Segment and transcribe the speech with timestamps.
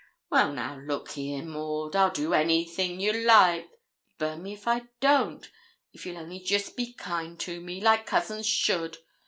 [0.31, 3.69] 'Well, now, look here, Maud; I'll do anything you like
[4.17, 5.47] burn me if I don't
[5.93, 8.97] if you'll only jest be kind to me, like cousins should.